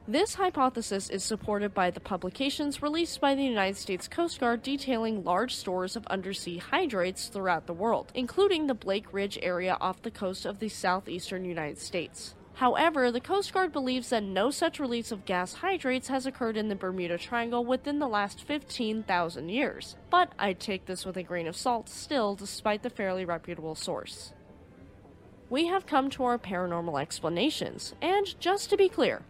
This 0.06 0.34
hypothesis 0.34 1.08
is 1.08 1.24
supported 1.24 1.72
by 1.72 1.90
the 1.90 1.98
publications 1.98 2.82
released 2.82 3.22
by 3.22 3.34
the 3.34 3.42
United 3.42 3.78
States 3.78 4.06
Coast 4.06 4.38
Guard 4.38 4.62
detailing 4.62 5.24
large 5.24 5.54
stores 5.54 5.96
of 5.96 6.06
undersea 6.08 6.58
hydrates 6.58 7.28
throughout 7.28 7.66
the 7.66 7.72
world, 7.72 8.12
including 8.14 8.66
the 8.66 8.74
Blake 8.74 9.14
Ridge 9.14 9.38
area 9.40 9.78
off 9.80 10.02
the 10.02 10.10
coast 10.10 10.44
of 10.44 10.58
the 10.58 10.68
southeastern 10.68 11.46
United 11.46 11.78
States. 11.78 12.34
However, 12.52 13.10
the 13.10 13.18
Coast 13.18 13.54
Guard 13.54 13.72
believes 13.72 14.10
that 14.10 14.22
no 14.22 14.50
such 14.50 14.78
release 14.78 15.10
of 15.10 15.24
gas 15.24 15.54
hydrates 15.54 16.08
has 16.08 16.26
occurred 16.26 16.58
in 16.58 16.68
the 16.68 16.76
Bermuda 16.76 17.16
Triangle 17.16 17.64
within 17.64 17.98
the 17.98 18.06
last 18.06 18.44
15,000 18.44 19.48
years. 19.48 19.96
But 20.10 20.32
I'd 20.38 20.60
take 20.60 20.84
this 20.84 21.06
with 21.06 21.16
a 21.16 21.22
grain 21.22 21.46
of 21.46 21.56
salt 21.56 21.88
still, 21.88 22.34
despite 22.34 22.82
the 22.82 22.90
fairly 22.90 23.24
reputable 23.24 23.74
source. 23.74 24.34
We 25.48 25.68
have 25.68 25.86
come 25.86 26.10
to 26.10 26.24
our 26.24 26.38
paranormal 26.38 27.00
explanations, 27.00 27.94
and 28.02 28.38
just 28.38 28.68
to 28.68 28.76
be 28.76 28.90
clear, 28.90 29.22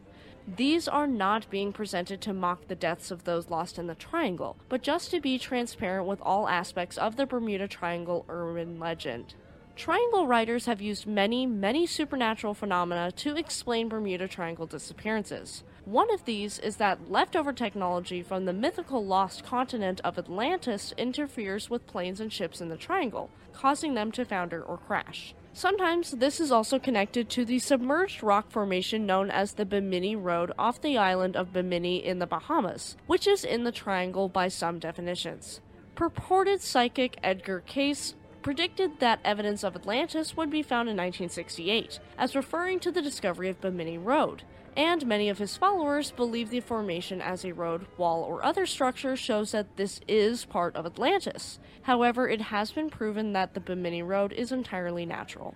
these 0.47 0.87
are 0.87 1.07
not 1.07 1.49
being 1.49 1.73
presented 1.73 2.21
to 2.21 2.35
mock 2.35 2.69
the 2.69 2.75
deaths 2.75 3.11
of 3.11 3.25
those 3.25 3.49
lost 3.49 3.79
in 3.79 3.87
the 3.87 3.95
Triangle, 3.95 4.57
but 4.69 4.83
just 4.83 5.11
to 5.11 5.21
be 5.21 5.39
transparent 5.39 6.07
with 6.07 6.21
all 6.21 6.49
aspects 6.49 6.99
of 6.99 7.17
the 7.17 7.25
Bermuda 7.25 7.67
Triangle 7.67 8.27
urban 8.29 8.79
legend. 8.79 9.35
Triangle 9.75 10.27
writers 10.27 10.67
have 10.67 10.81
used 10.81 11.07
many, 11.07 11.47
many 11.47 11.87
supernatural 11.87 12.55
phenomena 12.55 13.11
to 13.13 13.37
explain 13.37 13.89
Bermuda 13.89 14.29
Triangle 14.29 14.67
disappearances. 14.67 15.65
One 15.85 16.13
of 16.13 16.25
these 16.27 16.61
is 16.61 16.77
that 16.77 17.11
leftover 17.11 17.53
technology 17.53 18.23
from 18.23 18.45
the 18.45 18.53
mythical 18.53 19.05
lost 19.05 19.45
continent 19.45 20.01
of 20.05 20.17
Atlantis 20.17 20.95
interferes 20.97 21.69
with 21.69 21.87
planes 21.89 22.21
and 22.21 22.33
ships 22.33 22.61
in 22.61 22.69
the 22.69 22.77
Triangle, 22.77 23.31
causing 23.53 23.95
them 23.95 24.13
to 24.13 24.25
founder 24.25 24.63
or 24.63 24.79
crash. 24.79 25.35
Sometimes 25.57 26.11
this 26.11 26.41
is 26.41 26.51
also 26.51 26.81
connected 26.81 27.31
to 27.31 27.45
the 27.45 27.61
submerged 27.61 28.25
rock 28.25 28.51
formation 28.51 29.07
known 29.07 29.31
as 29.31 29.53
the 29.53 29.65
Bimini 29.65 30.17
Road 30.17 30.51
off 30.59 30.81
the 30.81 30.99
island 30.99 31.37
of 31.37 31.53
Bimini 31.53 32.05
in 32.05 32.19
the 32.19 32.27
Bahamas, 32.27 32.97
which 33.07 33.29
is 33.29 33.45
in 33.45 33.63
the 33.63 33.71
triangle 33.71 34.29
by 34.29 34.49
some 34.49 34.81
definitions. 34.81 35.61
Purported 35.95 36.61
psychic 36.61 37.19
Edgar 37.23 37.61
Cayce 37.61 38.17
predicted 38.43 38.99
that 38.99 39.21
evidence 39.25 39.63
of 39.63 39.77
Atlantis 39.77 40.37
would 40.37 40.51
be 40.51 40.61
found 40.61 40.89
in 40.89 40.97
1968, 40.97 42.01
as 42.19 42.35
referring 42.35 42.81
to 42.81 42.91
the 42.91 43.01
discovery 43.01 43.49
of 43.49 43.61
Bimini 43.61 43.97
Road, 43.97 44.43
and 44.77 45.07
many 45.07 45.29
of 45.29 45.39
his 45.39 45.57
followers 45.57 46.11
believe 46.11 46.51
the 46.51 46.61
formation 46.61 47.21
as 47.21 47.45
a 47.45 47.53
road, 47.53 47.87
wall, 47.97 48.23
or 48.23 48.45
other 48.45 48.67
structure 48.67 49.17
shows 49.17 49.53
that 49.53 49.77
this 49.77 50.01
is 50.09 50.45
part 50.45 50.75
of 50.77 50.87
Atlantis. 50.87 51.59
However, 51.83 52.29
it 52.29 52.41
has 52.41 52.73
been 52.73 52.91
proven 52.91 53.33
that 53.33 53.55
the 53.55 53.61
Bimini 53.61 54.03
Road 54.03 54.33
is 54.33 54.53
entirely 54.53 55.07
natural. 55.07 55.55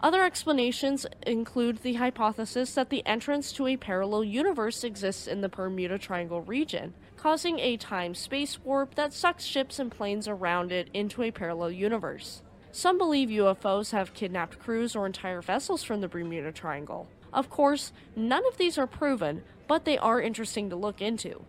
Other 0.00 0.22
explanations 0.22 1.06
include 1.26 1.78
the 1.78 1.94
hypothesis 1.94 2.74
that 2.74 2.88
the 2.88 3.04
entrance 3.04 3.50
to 3.52 3.66
a 3.66 3.76
parallel 3.76 4.22
universe 4.22 4.84
exists 4.84 5.26
in 5.26 5.40
the 5.40 5.48
Bermuda 5.48 5.98
Triangle 5.98 6.40
region, 6.40 6.94
causing 7.16 7.58
a 7.58 7.76
time 7.76 8.14
space 8.14 8.60
warp 8.62 8.94
that 8.94 9.12
sucks 9.12 9.44
ships 9.44 9.80
and 9.80 9.90
planes 9.90 10.28
around 10.28 10.70
it 10.70 10.88
into 10.94 11.22
a 11.22 11.32
parallel 11.32 11.72
universe. 11.72 12.42
Some 12.70 12.96
believe 12.96 13.28
UFOs 13.28 13.90
have 13.90 14.14
kidnapped 14.14 14.60
crews 14.60 14.94
or 14.94 15.04
entire 15.04 15.42
vessels 15.42 15.82
from 15.82 16.00
the 16.00 16.06
Bermuda 16.06 16.52
Triangle. 16.52 17.08
Of 17.32 17.50
course, 17.50 17.92
none 18.16 18.46
of 18.46 18.56
these 18.56 18.78
are 18.78 18.86
proven, 18.86 19.42
but 19.66 19.84
they 19.84 19.98
are 19.98 20.20
interesting 20.20 20.70
to 20.70 20.76
look 20.76 21.00
into. 21.00 21.44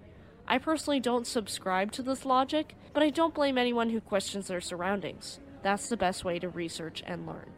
I 0.47 0.57
personally 0.57 0.99
don't 0.99 1.27
subscribe 1.27 1.91
to 1.93 2.03
this 2.03 2.25
logic, 2.25 2.75
but 2.93 3.03
I 3.03 3.09
don't 3.09 3.33
blame 3.33 3.57
anyone 3.57 3.89
who 3.89 4.01
questions 4.01 4.47
their 4.47 4.61
surroundings. 4.61 5.39
That's 5.61 5.89
the 5.89 5.97
best 5.97 6.25
way 6.25 6.39
to 6.39 6.49
research 6.49 7.03
and 7.05 7.27
learn. 7.27 7.51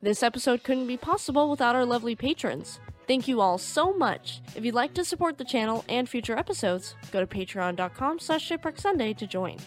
This 0.00 0.22
episode 0.22 0.62
couldn't 0.62 0.86
be 0.86 0.96
possible 0.96 1.50
without 1.50 1.76
our 1.76 1.84
lovely 1.84 2.14
patrons. 2.14 2.80
Thank 3.06 3.28
you 3.28 3.40
all 3.40 3.58
so 3.58 3.92
much. 3.92 4.40
If 4.54 4.64
you'd 4.64 4.74
like 4.74 4.94
to 4.94 5.04
support 5.04 5.38
the 5.38 5.44
channel 5.44 5.84
and 5.88 6.08
future 6.08 6.36
episodes, 6.36 6.94
go 7.10 7.20
to 7.20 7.26
patreon.com 7.26 8.18
slash 8.20 8.48
shipwrecksunday 8.48 9.16
to 9.16 9.26
join. 9.26 9.58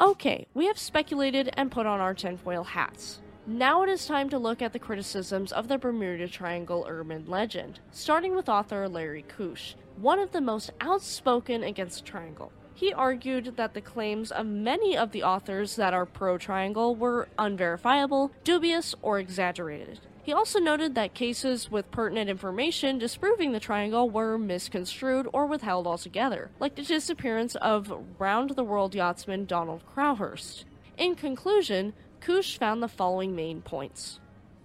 Okay, 0.00 0.46
we 0.54 0.66
have 0.66 0.78
speculated 0.78 1.50
and 1.54 1.70
put 1.70 1.86
on 1.86 2.00
our 2.00 2.14
tinfoil 2.14 2.64
hats. 2.64 3.20
Now 3.44 3.82
it 3.82 3.88
is 3.88 4.06
time 4.06 4.28
to 4.28 4.38
look 4.38 4.62
at 4.62 4.72
the 4.72 4.78
criticisms 4.78 5.50
of 5.50 5.66
the 5.66 5.76
Bermuda 5.76 6.28
Triangle 6.28 6.86
urban 6.88 7.24
legend, 7.26 7.80
starting 7.90 8.36
with 8.36 8.48
author 8.48 8.88
Larry 8.88 9.24
Kusche, 9.24 9.74
one 9.96 10.20
of 10.20 10.30
the 10.30 10.40
most 10.40 10.70
outspoken 10.80 11.64
against 11.64 12.04
triangle. 12.04 12.52
He 12.72 12.92
argued 12.92 13.56
that 13.56 13.74
the 13.74 13.80
claims 13.80 14.30
of 14.30 14.46
many 14.46 14.96
of 14.96 15.10
the 15.10 15.24
authors 15.24 15.74
that 15.74 15.92
are 15.92 16.06
pro 16.06 16.38
triangle 16.38 16.94
were 16.94 17.28
unverifiable, 17.36 18.30
dubious, 18.44 18.94
or 19.02 19.18
exaggerated. 19.18 19.98
He 20.22 20.32
also 20.32 20.60
noted 20.60 20.94
that 20.94 21.12
cases 21.12 21.68
with 21.68 21.90
pertinent 21.90 22.30
information 22.30 22.96
disproving 22.96 23.50
the 23.50 23.58
triangle 23.58 24.08
were 24.08 24.38
misconstrued 24.38 25.26
or 25.32 25.46
withheld 25.46 25.88
altogether, 25.88 26.52
like 26.60 26.76
the 26.76 26.82
disappearance 26.82 27.56
of 27.56 27.92
round 28.20 28.50
the 28.50 28.62
world 28.62 28.94
yachtsman 28.94 29.46
Donald 29.46 29.82
Crowhurst. 29.92 30.64
In 30.96 31.16
conclusion, 31.16 31.92
Kusche 32.24 32.56
found 32.56 32.82
the 32.82 32.88
following 32.88 33.34
main 33.34 33.62
points. 33.62 34.20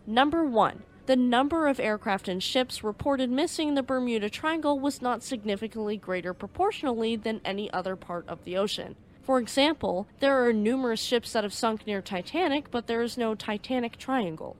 Number 0.05 0.43
1. 0.43 0.83
The 1.07 1.15
number 1.15 1.67
of 1.67 1.79
aircraft 1.79 2.27
and 2.27 2.43
ships 2.43 2.83
reported 2.83 3.31
missing 3.31 3.69
in 3.69 3.75
the 3.75 3.81
Bermuda 3.81 4.29
Triangle 4.29 4.79
was 4.79 5.01
not 5.01 5.23
significantly 5.23 5.97
greater 5.97 6.33
proportionally 6.33 7.15
than 7.15 7.41
any 7.43 7.71
other 7.71 7.95
part 7.95 8.27
of 8.27 8.43
the 8.43 8.57
ocean. 8.57 8.95
For 9.23 9.39
example, 9.39 10.07
there 10.19 10.45
are 10.45 10.53
numerous 10.53 11.01
ships 11.01 11.33
that 11.33 11.43
have 11.43 11.53
sunk 11.53 11.87
near 11.87 12.01
Titanic, 12.01 12.69
but 12.69 12.87
there 12.87 13.01
is 13.01 13.17
no 13.17 13.33
Titanic 13.33 13.97
Triangle. 13.97 14.55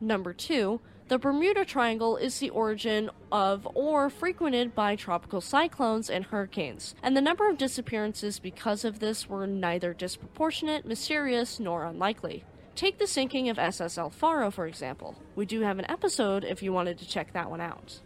Number 0.00 0.32
two, 0.32 0.80
the 1.10 1.18
Bermuda 1.18 1.64
Triangle 1.64 2.16
is 2.16 2.38
the 2.38 2.50
origin 2.50 3.10
of 3.32 3.66
or 3.74 4.08
frequented 4.08 4.76
by 4.76 4.94
tropical 4.94 5.40
cyclones 5.40 6.08
and 6.08 6.24
hurricanes, 6.26 6.94
and 7.02 7.16
the 7.16 7.20
number 7.20 7.50
of 7.50 7.58
disappearances 7.58 8.38
because 8.38 8.84
of 8.84 9.00
this 9.00 9.28
were 9.28 9.44
neither 9.44 9.92
disproportionate, 9.92 10.86
mysterious, 10.86 11.58
nor 11.58 11.84
unlikely. 11.84 12.44
Take 12.76 12.98
the 12.98 13.08
sinking 13.08 13.48
of 13.48 13.58
SS 13.58 13.98
El 13.98 14.10
Faro, 14.10 14.52
for 14.52 14.68
example. 14.68 15.16
We 15.34 15.46
do 15.46 15.62
have 15.62 15.80
an 15.80 15.90
episode 15.90 16.44
if 16.44 16.62
you 16.62 16.72
wanted 16.72 16.96
to 16.98 17.08
check 17.08 17.32
that 17.32 17.50
one 17.50 17.60
out. 17.60 17.98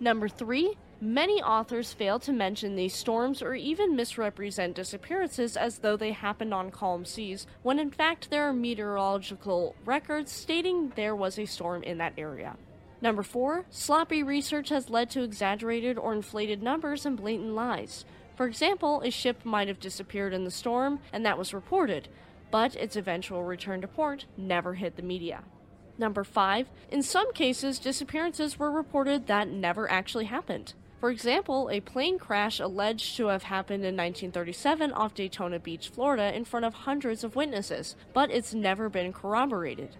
Number 0.00 0.28
three, 0.28 0.76
Many 1.00 1.40
authors 1.40 1.92
fail 1.92 2.18
to 2.18 2.32
mention 2.32 2.74
these 2.74 2.92
storms 2.92 3.40
or 3.40 3.54
even 3.54 3.94
misrepresent 3.94 4.74
disappearances 4.74 5.56
as 5.56 5.78
though 5.78 5.96
they 5.96 6.10
happened 6.10 6.52
on 6.52 6.72
calm 6.72 7.04
seas, 7.04 7.46
when 7.62 7.78
in 7.78 7.92
fact 7.92 8.30
there 8.30 8.48
are 8.48 8.52
meteorological 8.52 9.76
records 9.84 10.32
stating 10.32 10.92
there 10.96 11.14
was 11.14 11.38
a 11.38 11.46
storm 11.46 11.84
in 11.84 11.98
that 11.98 12.14
area. 12.18 12.56
Number 13.00 13.22
4. 13.22 13.66
Sloppy 13.70 14.24
research 14.24 14.70
has 14.70 14.90
led 14.90 15.08
to 15.10 15.22
exaggerated 15.22 15.98
or 15.98 16.12
inflated 16.12 16.64
numbers 16.64 17.06
and 17.06 17.16
blatant 17.16 17.54
lies. 17.54 18.04
For 18.34 18.46
example, 18.46 19.00
a 19.02 19.10
ship 19.10 19.44
might 19.44 19.68
have 19.68 19.78
disappeared 19.78 20.34
in 20.34 20.42
the 20.42 20.50
storm, 20.50 20.98
and 21.12 21.24
that 21.24 21.38
was 21.38 21.54
reported, 21.54 22.08
but 22.50 22.74
its 22.74 22.96
eventual 22.96 23.44
return 23.44 23.80
to 23.82 23.88
port 23.88 24.24
never 24.36 24.74
hit 24.74 24.96
the 24.96 25.02
media. 25.02 25.44
Number 25.96 26.24
5. 26.24 26.68
In 26.90 27.04
some 27.04 27.32
cases, 27.32 27.78
disappearances 27.78 28.58
were 28.58 28.70
reported 28.72 29.28
that 29.28 29.48
never 29.48 29.88
actually 29.88 30.24
happened. 30.24 30.74
For 31.00 31.10
example, 31.10 31.70
a 31.70 31.80
plane 31.80 32.18
crash 32.18 32.58
alleged 32.58 33.16
to 33.16 33.28
have 33.28 33.44
happened 33.44 33.84
in 33.84 33.96
1937 33.96 34.92
off 34.92 35.14
Daytona 35.14 35.60
Beach, 35.60 35.90
Florida, 35.90 36.34
in 36.34 36.44
front 36.44 36.66
of 36.66 36.74
hundreds 36.74 37.22
of 37.22 37.36
witnesses, 37.36 37.94
but 38.12 38.30
it's 38.32 38.52
never 38.52 38.88
been 38.88 39.12
corroborated. 39.12 39.96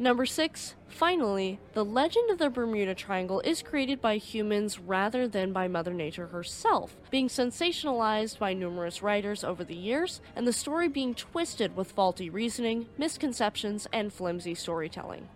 Number 0.00 0.24
6. 0.24 0.74
Finally, 0.86 1.58
the 1.74 1.84
legend 1.84 2.30
of 2.30 2.38
the 2.38 2.48
Bermuda 2.48 2.94
Triangle 2.94 3.40
is 3.40 3.62
created 3.62 4.00
by 4.00 4.16
humans 4.16 4.78
rather 4.78 5.28
than 5.28 5.52
by 5.52 5.68
Mother 5.68 5.92
Nature 5.92 6.28
herself, 6.28 6.96
being 7.10 7.28
sensationalized 7.28 8.38
by 8.38 8.54
numerous 8.54 9.02
writers 9.02 9.42
over 9.42 9.64
the 9.64 9.74
years, 9.74 10.20
and 10.34 10.46
the 10.46 10.52
story 10.52 10.88
being 10.88 11.14
twisted 11.14 11.76
with 11.76 11.92
faulty 11.92 12.30
reasoning, 12.30 12.86
misconceptions, 12.96 13.86
and 13.92 14.12
flimsy 14.12 14.54
storytelling. 14.54 15.28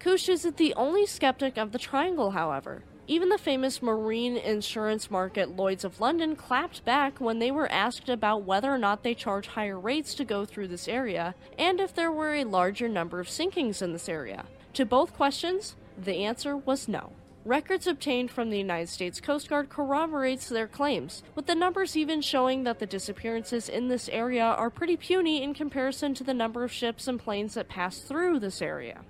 Kusche 0.00 0.30
isn't 0.30 0.56
the 0.56 0.74
only 0.74 1.06
skeptic 1.06 1.56
of 1.56 1.72
the 1.72 1.78
triangle, 1.78 2.32
however. 2.32 2.82
Even 3.10 3.28
the 3.28 3.38
famous 3.38 3.82
marine 3.82 4.36
insurance 4.36 5.10
market 5.10 5.56
Lloyd's 5.56 5.82
of 5.82 5.98
London 5.98 6.36
clapped 6.36 6.84
back 6.84 7.18
when 7.18 7.40
they 7.40 7.50
were 7.50 7.66
asked 7.72 8.08
about 8.08 8.44
whether 8.44 8.72
or 8.72 8.78
not 8.78 9.02
they 9.02 9.14
charge 9.14 9.48
higher 9.48 9.76
rates 9.76 10.14
to 10.14 10.24
go 10.24 10.44
through 10.44 10.68
this 10.68 10.86
area 10.86 11.34
and 11.58 11.80
if 11.80 11.92
there 11.92 12.12
were 12.12 12.36
a 12.36 12.44
larger 12.44 12.88
number 12.88 13.18
of 13.18 13.26
sinkings 13.26 13.82
in 13.82 13.92
this 13.92 14.08
area. 14.08 14.44
To 14.74 14.86
both 14.86 15.12
questions, 15.12 15.74
the 15.98 16.24
answer 16.24 16.56
was 16.56 16.86
no. 16.86 17.10
Records 17.44 17.88
obtained 17.88 18.30
from 18.30 18.48
the 18.48 18.58
United 18.58 18.88
States 18.88 19.20
Coast 19.20 19.48
Guard 19.48 19.70
corroborates 19.70 20.48
their 20.48 20.68
claims, 20.68 21.24
with 21.34 21.46
the 21.46 21.56
numbers 21.56 21.96
even 21.96 22.20
showing 22.20 22.62
that 22.62 22.78
the 22.78 22.86
disappearances 22.86 23.68
in 23.68 23.88
this 23.88 24.08
area 24.10 24.44
are 24.44 24.70
pretty 24.70 24.96
puny 24.96 25.42
in 25.42 25.52
comparison 25.52 26.14
to 26.14 26.22
the 26.22 26.32
number 26.32 26.62
of 26.62 26.70
ships 26.70 27.08
and 27.08 27.18
planes 27.18 27.54
that 27.54 27.68
pass 27.68 27.98
through 27.98 28.38
this 28.38 28.62
area. 28.62 29.00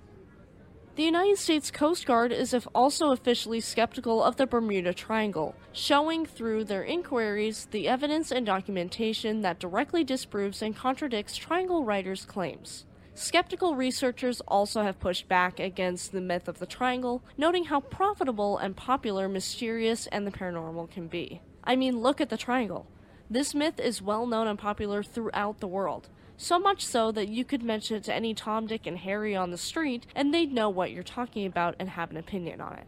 The 0.97 1.03
United 1.03 1.37
States 1.37 1.71
Coast 1.71 2.05
Guard 2.05 2.33
is 2.33 2.53
also 2.75 3.11
officially 3.11 3.61
skeptical 3.61 4.21
of 4.21 4.35
the 4.35 4.45
Bermuda 4.45 4.93
Triangle, 4.93 5.55
showing 5.71 6.25
through 6.25 6.65
their 6.65 6.83
inquiries 6.83 7.65
the 7.71 7.87
evidence 7.87 8.29
and 8.29 8.45
documentation 8.45 9.41
that 9.41 9.57
directly 9.57 10.03
disproves 10.03 10.61
and 10.61 10.75
contradicts 10.75 11.37
Triangle 11.37 11.85
writers' 11.85 12.25
claims. 12.25 12.85
Skeptical 13.13 13.77
researchers 13.77 14.41
also 14.49 14.83
have 14.83 14.99
pushed 14.99 15.29
back 15.29 15.61
against 15.61 16.11
the 16.11 16.19
myth 16.19 16.49
of 16.49 16.59
the 16.59 16.65
triangle, 16.65 17.23
noting 17.37 17.63
how 17.63 17.79
profitable 17.79 18.57
and 18.57 18.75
popular 18.75 19.29
mysterious 19.29 20.07
and 20.07 20.27
the 20.27 20.31
paranormal 20.31 20.91
can 20.91 21.07
be. 21.07 21.41
I 21.63 21.77
mean, 21.77 21.99
look 21.99 22.19
at 22.19 22.27
the 22.27 22.37
triangle. 22.37 22.85
This 23.29 23.55
myth 23.55 23.79
is 23.79 24.01
well 24.01 24.27
known 24.27 24.47
and 24.47 24.59
popular 24.59 25.03
throughout 25.03 25.61
the 25.61 25.67
world. 25.67 26.09
So 26.41 26.57
much 26.57 26.83
so 26.83 27.11
that 27.11 27.29
you 27.29 27.45
could 27.45 27.61
mention 27.61 27.97
it 27.97 28.03
to 28.05 28.15
any 28.15 28.33
Tom, 28.33 28.65
Dick, 28.65 28.87
and 28.87 28.97
Harry 28.97 29.35
on 29.35 29.51
the 29.51 29.59
street, 29.59 30.07
and 30.15 30.33
they'd 30.33 30.51
know 30.51 30.69
what 30.69 30.91
you're 30.91 31.03
talking 31.03 31.45
about 31.45 31.75
and 31.77 31.87
have 31.87 32.09
an 32.09 32.17
opinion 32.17 32.59
on 32.59 32.73
it. 32.73 32.87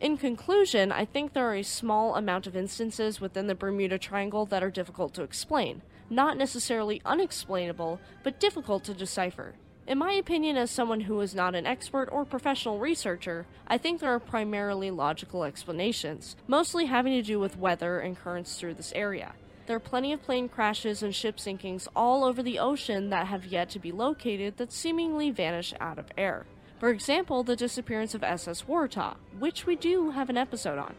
In 0.00 0.16
conclusion, 0.16 0.90
I 0.90 1.04
think 1.04 1.32
there 1.32 1.48
are 1.48 1.54
a 1.54 1.62
small 1.62 2.16
amount 2.16 2.48
of 2.48 2.56
instances 2.56 3.20
within 3.20 3.46
the 3.46 3.54
Bermuda 3.54 3.96
Triangle 3.96 4.44
that 4.46 4.64
are 4.64 4.72
difficult 4.72 5.14
to 5.14 5.22
explain. 5.22 5.82
Not 6.10 6.36
necessarily 6.36 7.00
unexplainable, 7.04 8.00
but 8.24 8.40
difficult 8.40 8.82
to 8.84 8.92
decipher. 8.92 9.54
In 9.86 9.98
my 9.98 10.10
opinion, 10.10 10.56
as 10.56 10.72
someone 10.72 11.02
who 11.02 11.20
is 11.20 11.36
not 11.36 11.54
an 11.54 11.64
expert 11.64 12.08
or 12.10 12.24
professional 12.24 12.80
researcher, 12.80 13.46
I 13.68 13.78
think 13.78 14.00
there 14.00 14.12
are 14.12 14.18
primarily 14.18 14.90
logical 14.90 15.44
explanations, 15.44 16.34
mostly 16.48 16.86
having 16.86 17.12
to 17.12 17.22
do 17.22 17.38
with 17.38 17.56
weather 17.56 18.00
and 18.00 18.18
currents 18.18 18.58
through 18.58 18.74
this 18.74 18.92
area. 18.96 19.34
There 19.66 19.76
are 19.76 19.80
plenty 19.80 20.12
of 20.12 20.22
plane 20.22 20.48
crashes 20.48 21.02
and 21.02 21.14
ship 21.14 21.36
sinkings 21.36 21.86
all 21.94 22.24
over 22.24 22.42
the 22.42 22.58
ocean 22.58 23.10
that 23.10 23.28
have 23.28 23.46
yet 23.46 23.70
to 23.70 23.78
be 23.78 23.92
located 23.92 24.56
that 24.56 24.72
seemingly 24.72 25.30
vanish 25.30 25.72
out 25.80 25.98
of 25.98 26.10
air. 26.18 26.46
For 26.80 26.90
example, 26.90 27.44
the 27.44 27.54
disappearance 27.54 28.14
of 28.14 28.24
SS 28.24 28.62
Waratah, 28.62 29.14
which 29.38 29.66
we 29.66 29.76
do 29.76 30.10
have 30.10 30.28
an 30.28 30.36
episode 30.36 30.78
on. 30.78 30.94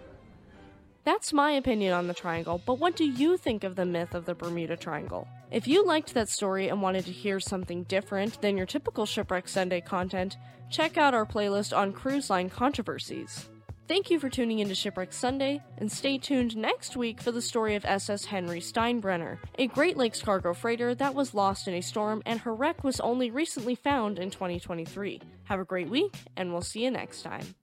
That's 1.03 1.33
my 1.33 1.51
opinion 1.51 1.91
on 1.91 2.07
the 2.07 2.13
triangle, 2.13 2.61
but 2.65 2.79
what 2.79 2.95
do 2.95 3.03
you 3.03 3.35
think 3.35 3.65
of 3.65 3.75
the 3.75 3.85
myth 3.85 4.15
of 4.15 4.25
the 4.25 4.33
Bermuda 4.33 4.77
Triangle? 4.77 5.27
If 5.51 5.67
you 5.67 5.85
liked 5.85 6.13
that 6.13 6.29
story 6.29 6.69
and 6.69 6.81
wanted 6.81 7.03
to 7.05 7.11
hear 7.11 7.41
something 7.41 7.83
different 7.83 8.41
than 8.41 8.55
your 8.55 8.65
typical 8.65 9.05
Shipwreck 9.05 9.49
Sunday 9.49 9.81
content, 9.81 10.37
check 10.69 10.97
out 10.97 11.13
our 11.13 11.25
playlist 11.25 11.77
on 11.77 11.91
cruise 11.91 12.29
line 12.29 12.49
controversies. 12.49 13.49
Thank 13.85 14.09
you 14.09 14.17
for 14.17 14.29
tuning 14.29 14.59
into 14.59 14.75
Shipwreck 14.75 15.11
Sunday, 15.11 15.61
and 15.77 15.91
stay 15.91 16.17
tuned 16.17 16.55
next 16.55 16.95
week 16.95 17.19
for 17.19 17.33
the 17.33 17.41
story 17.41 17.75
of 17.75 17.83
SS 17.83 18.23
Henry 18.23 18.61
Steinbrenner, 18.61 19.39
a 19.59 19.67
Great 19.67 19.97
Lakes 19.97 20.21
cargo 20.21 20.53
freighter 20.53 20.95
that 20.95 21.13
was 21.13 21.33
lost 21.33 21.67
in 21.67 21.73
a 21.73 21.81
storm 21.81 22.23
and 22.25 22.39
her 22.39 22.55
wreck 22.55 22.85
was 22.85 23.01
only 23.01 23.29
recently 23.29 23.75
found 23.75 24.19
in 24.19 24.29
2023. 24.29 25.21
Have 25.43 25.59
a 25.59 25.65
great 25.65 25.89
week, 25.89 26.15
and 26.37 26.53
we'll 26.53 26.61
see 26.61 26.85
you 26.85 26.91
next 26.91 27.23
time. 27.23 27.55